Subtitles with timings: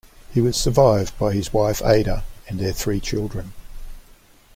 [0.33, 3.53] He was survived by his wife Ada and their three children.